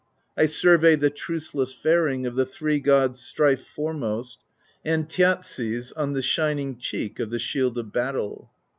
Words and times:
I 0.35 0.47
survey 0.47 0.95
the 0.95 1.11
truceless 1.11 1.73
faring 1.75 2.25
Of 2.25 2.33
the 2.35 2.43
three 2.43 2.79
gods 2.79 3.19
strife 3.19 3.63
foremost, 3.67 4.39
And 4.83 5.07
Thjatsi's, 5.07 5.91
on 5.91 6.13
the 6.13 6.23
shining 6.23 6.79
Cheek 6.79 7.19
of 7.19 7.29
the 7.29 7.37
shield 7.37 7.77
of 7.77 7.93
battle. 7.93 8.49